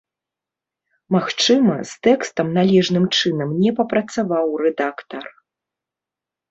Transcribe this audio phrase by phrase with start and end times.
[1.15, 5.25] Магчыма, з тэкстам належным чынам не папрацаваў рэдактар.